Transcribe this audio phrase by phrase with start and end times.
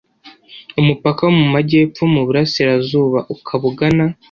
[0.79, 4.05] umupaka wo mu majyepfo mu burasirazuba ukaba ugana